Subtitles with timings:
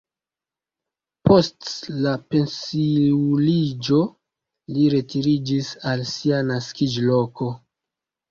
[1.29, 1.67] Post
[2.05, 3.99] la pensiuliĝo
[4.77, 7.51] li retiriĝis al sia naskiĝloko.